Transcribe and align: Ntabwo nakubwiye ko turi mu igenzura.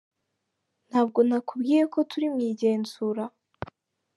Ntabwo 0.89 1.19
nakubwiye 1.27 1.83
ko 1.93 1.99
turi 2.09 2.27
mu 2.33 2.39
igenzura. 2.51 3.23